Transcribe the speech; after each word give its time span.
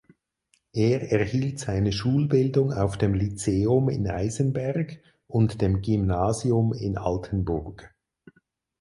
Er 0.73 1.11
erhielt 1.11 1.59
seine 1.59 1.91
Schulbildung 1.91 2.73
auf 2.73 2.97
dem 2.97 3.13
Lyzeum 3.13 3.87
in 3.87 4.07
Eisenberg 4.09 4.99
und 5.27 5.61
dem 5.61 5.83
Gymnasium 5.83 6.73
in 6.73 6.97
Altenburg. 6.97 7.93